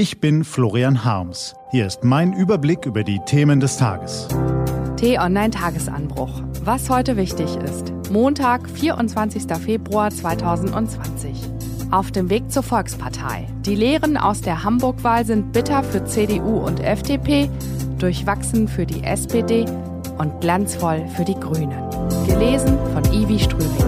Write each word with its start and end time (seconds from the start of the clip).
Ich 0.00 0.18
bin 0.18 0.44
Florian 0.44 1.04
Harms. 1.04 1.54
Hier 1.72 1.86
ist 1.86 2.04
mein 2.04 2.32
Überblick 2.32 2.86
über 2.86 3.04
die 3.04 3.20
Themen 3.26 3.60
des 3.60 3.76
Tages. 3.76 4.28
T-Online 4.96 5.50
Tagesanbruch. 5.50 6.40
Was 6.64 6.88
heute 6.88 7.18
wichtig 7.18 7.54
ist. 7.56 7.92
Montag, 8.10 8.66
24. 8.70 9.42
Februar 9.62 10.10
2020. 10.10 11.36
Auf 11.90 12.12
dem 12.12 12.30
Weg 12.30 12.50
zur 12.50 12.62
Volkspartei. 12.62 13.46
Die 13.66 13.74
Lehren 13.74 14.16
aus 14.16 14.40
der 14.40 14.64
Hamburg-Wahl 14.64 15.26
sind 15.26 15.52
bitter 15.52 15.82
für 15.82 16.02
CDU 16.06 16.60
und 16.60 16.80
FDP, 16.80 17.50
durchwachsen 17.98 18.68
für 18.68 18.86
die 18.86 19.04
SPD 19.04 19.66
und 20.16 20.40
glanzvoll 20.40 21.06
für 21.14 21.26
die 21.26 21.38
Grünen. 21.38 21.78
Gelesen 22.26 22.78
von 22.94 23.04
Ivi 23.12 23.38
Strübing. 23.38 23.84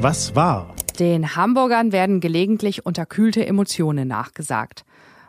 Was 0.00 0.34
war? 0.34 0.74
Den 0.98 1.34
Hamburgern 1.34 1.90
werden 1.90 2.20
gelegentlich 2.20 2.86
unterkühlte 2.86 3.44
Emotionen 3.44 4.06
nachgesagt. 4.06 4.84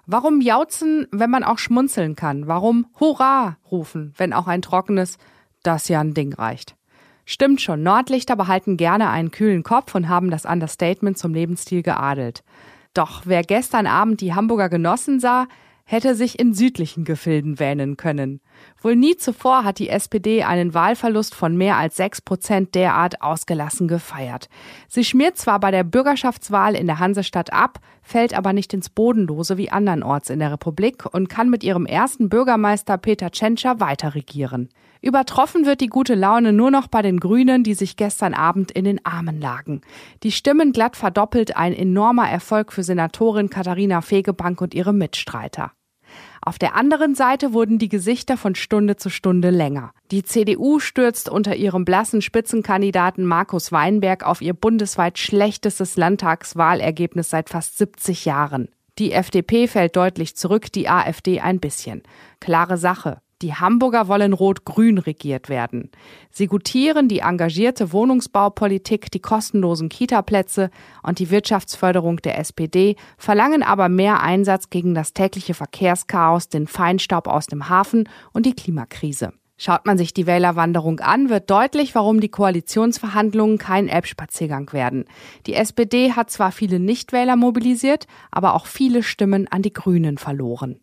Warum 0.06 0.40
jauzen, 0.40 1.08
wenn 1.12 1.32
man 1.32 1.44
auch 1.44 1.58
schmunzeln 1.58 2.16
kann? 2.16 2.48
Warum 2.48 2.86
Hurra 3.00 3.58
rufen, 3.72 4.14
wenn 4.18 4.34
auch 4.34 4.48
ein 4.48 4.62
trockenes 4.62 5.18
Das 5.64 5.88
ja 5.88 6.02
ein 6.02 6.14
Ding 6.14 6.34
reicht? 6.34 6.76
Stimmt 7.26 7.60
schon, 7.60 7.82
Nordlichter 7.82 8.36
behalten 8.36 8.78
gerne 8.78 9.10
einen 9.10 9.32
kühlen 9.32 9.64
Kopf 9.64 9.96
und 9.96 10.08
haben 10.08 10.30
das 10.30 10.46
Understatement 10.46 11.18
zum 11.18 11.34
Lebensstil 11.34 11.82
geadelt. 11.82 12.44
Doch 12.94 13.24
wer 13.26 13.42
gestern 13.42 13.88
Abend 13.88 14.22
die 14.22 14.36
Hamburger 14.36 14.70
Genossen 14.70 15.20
sah, 15.20 15.48
hätte 15.86 16.14
sich 16.14 16.38
in 16.38 16.54
südlichen 16.54 17.04
Gefilden 17.04 17.58
wähnen 17.60 17.98
können. 17.98 18.42
Wohl 18.82 18.96
nie 18.96 19.18
zuvor 19.18 19.64
hat 19.64 19.80
die 19.80 19.90
SPD 19.90 20.44
einen 20.44 20.74
Wahlverlust 20.74 21.34
von 21.34 21.58
mehr 21.58 21.78
als 21.78 21.96
sechs 21.96 22.22
Prozent 22.22 22.76
derart 22.76 23.22
ausgelassen 23.22 23.88
gefeiert. 23.88 24.50
Sie 24.88 25.04
schmiert 25.04 25.38
zwar 25.38 25.60
bei 25.60 25.72
der 25.72 25.84
Bürgerschaftswahl 25.84 26.76
in 26.76 26.88
der 26.88 27.00
Hansestadt 27.00 27.52
ab, 27.52 27.80
fällt 28.02 28.38
aber 28.38 28.54
nicht 28.54 28.74
ins 28.74 28.90
Bodenlose 28.90 29.58
wie 29.58 29.72
andernorts 29.72 30.30
in 30.30 30.40
der 30.40 30.52
Republik 30.52 31.06
und 31.12 31.30
kann 31.30 31.50
mit 31.50 31.64
ihrem 31.64 31.86
ersten 31.86 32.30
Bürgermeister 32.30 32.98
Peter 32.98 33.32
Tschentscher 33.32 33.80
weiter 33.80 34.14
regieren. 34.16 34.70
Übertroffen 35.02 35.66
wird 35.66 35.82
die 35.82 35.88
gute 35.88 36.16
Laune 36.16 36.52
nur 36.52 36.72
noch 36.72 36.88
bei 36.88 37.04
den 37.04 37.20
Grünen, 37.20 37.64
die 37.64 37.76
sich 37.76 37.96
gestern 37.96 38.34
Abend 38.34 38.72
in 38.72 38.86
den 38.86 39.06
Armen 39.06 39.40
lagen. 39.40 39.82
Die 40.24 40.32
Stimmen 40.32 40.72
glatt 40.72 40.96
verdoppelt, 40.96 41.56
ein 41.56 41.74
enormer 41.74 42.28
Erfolg 42.28 42.74
für 42.74 42.82
Senatorin 42.82 43.52
Katharina 43.52 44.02
Fegebank 44.02 44.62
und 44.62 44.74
ihre 44.74 44.94
Mitstreiter. 44.94 45.72
Auf 46.42 46.60
der 46.60 46.76
anderen 46.76 47.16
Seite 47.16 47.54
wurden 47.54 47.80
die 47.80 47.90
Gesichter 47.90 48.38
von 48.38 48.56
Stunde 48.56 48.96
zu 48.96 49.10
Stunde 49.10 49.50
länger. 49.50 49.92
Die 50.12 50.24
CDU 50.24 50.80
stürzt 50.80 51.30
unter 51.30 51.56
ihrem 51.56 51.86
blassen 51.86 52.22
Spitzenkandidaten 52.22 53.26
Markus 53.26 53.72
Weinberg 53.72 54.24
auf 54.24 54.42
ihr 54.42 54.54
bundesweit 54.54 55.18
schlechtestes 55.18 55.98
Landtagswahlergebnis 55.98 57.30
seit 57.30 57.50
fast 57.50 57.78
70 57.78 58.26
Jahren. 58.26 58.70
Die 58.98 59.12
FDP 59.12 59.68
fällt 59.68 59.96
deutlich 59.96 60.36
zurück, 60.38 60.72
die 60.72 60.88
AfD 60.88 61.42
ein 61.42 61.60
bisschen. 61.60 62.04
Klare 62.40 62.78
Sache. 62.78 63.22
Die 63.42 63.54
Hamburger 63.54 64.08
wollen 64.08 64.32
rot-grün 64.32 64.98
regiert 64.98 65.50
werden. 65.50 65.92
Sie 66.32 66.48
gutieren 66.48 67.10
die 67.10 67.20
engagierte 67.20 67.92
Wohnungsbaupolitik, 67.92 69.12
die 69.12 69.20
kostenlosen 69.20 69.90
Kitaplätze 69.90 70.70
und 71.04 71.20
die 71.20 71.30
Wirtschaftsförderung 71.30 72.18
der 72.18 72.40
SPD, 72.40 72.96
verlangen 73.18 73.62
aber 73.62 73.90
mehr 73.90 74.22
Einsatz 74.22 74.70
gegen 74.70 74.96
das 74.96 75.14
tägliche 75.14 75.54
Verkehrschaos, 75.54 76.48
den 76.48 76.66
Feinstaub 76.66 77.28
aus 77.28 77.48
dem 77.48 77.68
Hafen 77.68 78.08
und 78.32 78.46
die 78.46 78.56
Klimakrise. 78.56 79.34
Schaut 79.58 79.86
man 79.86 79.98
sich 79.98 80.14
die 80.14 80.28
Wählerwanderung 80.28 81.00
an, 81.02 81.30
wird 81.30 81.50
deutlich, 81.50 81.96
warum 81.96 82.20
die 82.20 82.30
Koalitionsverhandlungen 82.30 83.58
kein 83.58 83.88
Elbspaziergang 83.88 84.72
werden. 84.74 85.06
Die 85.46 85.54
SPD 85.54 86.14
hat 86.14 86.30
zwar 86.30 86.52
viele 86.52 86.80
Nichtwähler 86.80 87.36
mobilisiert, 87.36 88.08
aber 88.32 88.54
auch 88.54 88.66
viele 88.66 89.04
Stimmen 89.04 89.48
an 89.50 89.62
die 89.62 89.74
Grünen 89.74 90.18
verloren. 90.18 90.80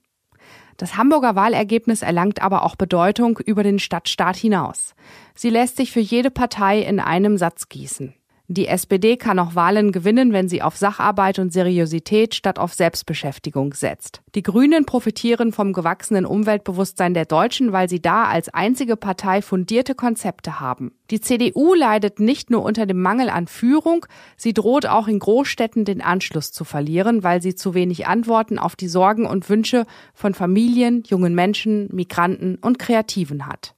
Das 0.83 0.97
Hamburger 0.97 1.37
Wahlergebnis 1.37 2.03
erlangt 2.03 2.43
aber 2.43 2.65
auch 2.65 2.75
Bedeutung 2.75 3.39
über 3.39 3.63
den 3.63 3.79
Stadtstaat 3.79 4.35
hinaus. 4.35 4.97
Sie 5.33 5.49
lässt 5.49 5.77
sich 5.77 5.93
für 5.93 6.01
jede 6.01 6.29
Partei 6.29 6.81
in 6.81 6.99
einem 6.99 7.39
Satz 7.39 7.69
gießen. 7.69 8.15
Die 8.55 8.67
SPD 8.67 9.17
kann 9.17 9.39
auch 9.39 9.55
Wahlen 9.55 9.93
gewinnen, 9.93 10.35
wenn 10.35 10.47
sie 10.47 10.61
auf 10.61 10.77
Sacharbeit 10.77 11.39
und 11.39 11.55
Seriosität 11.55 12.35
statt 12.35 12.59
auf 12.59 12.75
Selbstbeschäftigung 12.75 13.73
setzt. 13.73 14.21
Die 14.35 14.43
Grünen 14.43 14.85
profitieren 14.85 15.53
vom 15.53 15.73
gewachsenen 15.73 16.27
Umweltbewusstsein 16.27 17.15
der 17.15 17.25
Deutschen, 17.25 17.73
weil 17.73 17.89
sie 17.89 18.03
da 18.03 18.25
als 18.25 18.51
einzige 18.51 18.97
Partei 18.97 19.41
fundierte 19.41 19.95
Konzepte 19.95 20.61
haben. 20.61 20.93
Die 21.11 21.23
CDU 21.23 21.73
leidet 21.73 22.21
nicht 22.21 22.51
nur 22.51 22.63
unter 22.63 22.85
dem 22.85 23.01
Mangel 23.01 23.31
an 23.31 23.47
Führung, 23.47 24.05
sie 24.37 24.53
droht 24.53 24.85
auch 24.85 25.09
in 25.09 25.19
Großstädten 25.19 25.87
den 25.87 26.03
Anschluss 26.03 26.53
zu 26.53 26.65
verlieren, 26.65 27.23
weil 27.23 27.41
sie 27.41 27.55
zu 27.55 27.73
wenig 27.73 28.07
Antworten 28.07 28.59
auf 28.59 28.77
die 28.77 28.89
Sorgen 28.89 29.25
und 29.25 29.49
Wünsche 29.49 29.87
von 30.13 30.35
Familien, 30.35 31.05
jungen 31.07 31.35
Menschen, 31.35 31.89
Migranten 31.91 32.57
und 32.57 32.79
Kreativen 32.79 33.47
hat. 33.47 33.75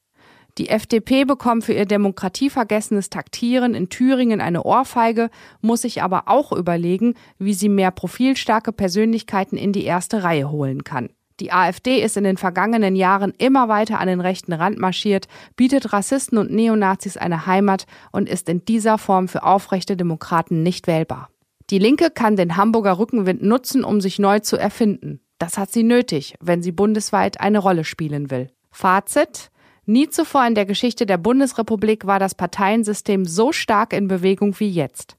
Die 0.59 0.69
FDP 0.69 1.25
bekommt 1.25 1.65
für 1.65 1.73
ihr 1.73 1.85
demokratievergessenes 1.85 3.11
Taktieren 3.11 3.75
in 3.75 3.89
Thüringen 3.89 4.41
eine 4.41 4.63
Ohrfeige, 4.63 5.31
muss 5.61 5.83
sich 5.83 6.03
aber 6.03 6.25
auch 6.27 6.53
überlegen, 6.53 7.15
wie 7.39 7.55
sie 7.55 7.69
mehr 7.69 7.91
profilstarke 7.91 8.73
Persönlichkeiten 8.73 9.57
in 9.57 9.73
die 9.73 9.85
erste 9.85 10.23
Reihe 10.23 10.51
holen 10.51 10.85
kann. 10.85 11.11
Die 11.41 11.53
AfD 11.53 12.01
ist 12.01 12.17
in 12.17 12.23
den 12.23 12.37
vergangenen 12.37 12.95
Jahren 12.95 13.33
immer 13.39 13.69
weiter 13.69 13.99
an 13.99 14.07
den 14.07 14.21
rechten 14.21 14.53
Rand 14.53 14.79
marschiert, 14.79 15.27
bietet 15.57 15.93
Rassisten 15.93 16.39
und 16.39 16.53
Neonazis 16.53 17.17
eine 17.17 17.47
Heimat 17.47 17.87
und 18.13 18.29
ist 18.29 18.49
in 18.49 18.65
dieser 18.65 18.99
Form 18.99 19.27
für 19.27 19.43
aufrechte 19.43 19.97
Demokraten 19.97 20.63
nicht 20.63 20.87
wählbar. 20.87 21.31
Die 21.71 21.81
Linke 21.81 22.11
kann 22.11 22.37
den 22.37 22.57
Hamburger 22.57 23.01
Rückenwind 23.01 23.43
nutzen, 23.43 23.83
um 23.83 24.01
sich 24.01 24.21
neu 24.21 24.39
zu 24.39 24.57
erfinden. 24.57 25.21
Das 25.39 25.59
hat 25.59 25.73
sie 25.73 25.83
nötig, 25.83 26.37
wenn 26.41 26.63
sie 26.63 26.71
bundesweit 26.71 27.41
eine 27.41 27.59
Rolle 27.59 27.83
spielen 27.83 28.31
will. 28.31 28.51
Fazit 28.71 29.51
Nie 29.87 30.09
zuvor 30.09 30.47
in 30.47 30.55
der 30.55 30.65
Geschichte 30.65 31.05
der 31.05 31.19
Bundesrepublik 31.19 32.07
war 32.07 32.19
das 32.19 32.35
Parteiensystem 32.35 33.27
so 33.27 33.53
stark 33.53 33.93
in 33.93 34.09
Bewegung 34.09 34.59
wie 34.59 34.71
jetzt. 34.71 35.17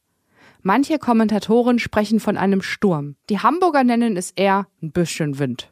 Manche 0.63 0.97
Kommentatoren 0.97 1.77
sprechen 1.77 2.19
von 2.19 2.37
einem 2.37 2.63
Sturm. 2.63 3.15
Die 3.29 3.37
Hamburger 3.37 3.83
nennen 3.83 4.17
es 4.17 4.31
eher 4.31 4.65
ein 4.81 4.91
bisschen 4.91 5.37
Wind. 5.37 5.71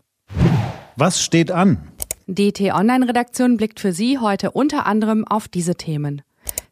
Was 0.96 1.24
steht 1.24 1.50
an? 1.50 1.80
Die 2.28 2.53
T-Online-Redaktion 2.53 3.58
blickt 3.58 3.80
für 3.80 3.94
Sie 3.94 4.20
heute 4.20 4.52
unter 4.52 4.86
anderem 4.86 5.28
auf 5.28 5.48
diese 5.48 5.74
Themen. 5.74 6.22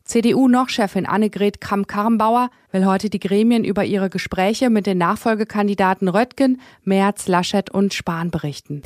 CDU-Noch-Chefin 0.03 1.07
Annegret 1.07 1.59
Kramp-Karrenbauer 1.59 2.51
will 2.71 2.85
heute 2.85 3.09
die 3.09 3.19
Gremien 3.19 3.63
über 3.63 3.83
ihre 3.83 4.11
Gespräche 4.11 4.69
mit 4.69 4.85
den 4.85 4.99
Nachfolgekandidaten 4.99 6.07
Röttgen, 6.07 6.61
Merz, 6.83 7.27
Laschet 7.27 7.71
und 7.71 7.93
Spahn 7.95 8.29
berichten. 8.29 8.83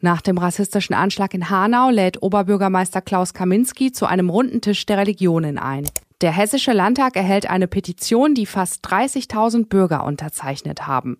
Nach 0.00 0.20
dem 0.20 0.38
rassistischen 0.38 0.94
Anschlag 0.94 1.34
in 1.34 1.50
Hanau 1.50 1.90
lädt 1.90 2.22
Oberbürgermeister 2.22 3.00
Klaus 3.00 3.34
Kaminski 3.34 3.92
zu 3.92 4.06
einem 4.06 4.30
runden 4.30 4.60
Tisch 4.60 4.86
der 4.86 4.98
Religionen 4.98 5.58
ein. 5.58 5.86
Der 6.20 6.32
Hessische 6.32 6.72
Landtag 6.72 7.16
erhält 7.16 7.48
eine 7.48 7.68
Petition, 7.68 8.34
die 8.34 8.46
fast 8.46 8.84
30.000 8.86 9.66
Bürger 9.66 10.04
unterzeichnet 10.04 10.86
haben. 10.86 11.18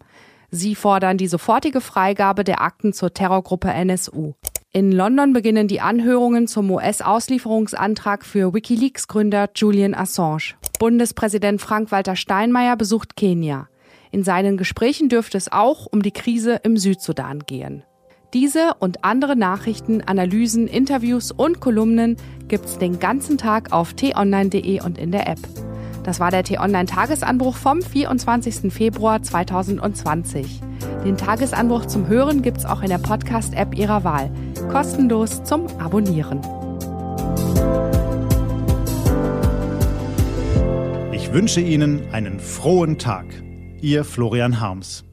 Sie 0.50 0.74
fordern 0.74 1.18
die 1.18 1.28
sofortige 1.28 1.80
Freigabe 1.80 2.42
der 2.42 2.62
Akten 2.62 2.92
zur 2.92 3.12
Terrorgruppe 3.12 3.68
NSU. 3.68 4.32
In 4.72 4.92
London 4.92 5.32
beginnen 5.32 5.66
die 5.66 5.80
Anhörungen 5.80 6.46
zum 6.46 6.70
US-Auslieferungsantrag 6.70 8.24
für 8.24 8.52
Wikileaks-Gründer 8.52 9.50
Julian 9.54 9.94
Assange. 9.94 10.54
Bundespräsident 10.78 11.60
Frank-Walter 11.60 12.16
Steinmeier 12.16 12.76
besucht 12.76 13.16
Kenia. 13.16 13.68
In 14.10 14.24
seinen 14.24 14.56
Gesprächen 14.56 15.08
dürfte 15.08 15.38
es 15.38 15.50
auch 15.50 15.86
um 15.86 16.02
die 16.02 16.12
Krise 16.12 16.60
im 16.62 16.76
Südsudan 16.76 17.40
gehen. 17.40 17.82
Diese 18.34 18.74
und 18.78 19.04
andere 19.04 19.36
Nachrichten, 19.36 20.02
Analysen, 20.02 20.66
Interviews 20.66 21.32
und 21.32 21.60
Kolumnen 21.60 22.16
gibt's 22.46 22.76
den 22.76 22.98
ganzen 22.98 23.38
Tag 23.38 23.72
auf 23.72 23.94
t-online.de 23.94 24.82
und 24.82 24.98
in 24.98 25.12
der 25.12 25.28
App. 25.28 25.38
Das 26.04 26.20
war 26.20 26.30
der 26.30 26.44
T-Online-Tagesanbruch 26.44 27.56
vom 27.56 27.80
24. 27.80 28.70
Februar 28.70 29.22
2020. 29.22 30.60
Den 31.06 31.16
Tagesanbruch 31.16 31.86
zum 31.86 32.06
Hören 32.06 32.42
gibt's 32.42 32.66
auch 32.66 32.82
in 32.82 32.90
der 32.90 32.98
Podcast-App 32.98 33.74
Ihrer 33.74 34.04
Wahl. 34.04 34.30
Kostenlos 34.70 35.42
zum 35.44 35.66
Abonnieren. 35.78 36.42
Ich 41.12 41.32
wünsche 41.32 41.62
Ihnen 41.62 42.12
einen 42.12 42.40
frohen 42.40 42.98
Tag. 42.98 43.24
Ihr 43.80 44.04
Florian 44.04 44.60
Harms. 44.60 45.07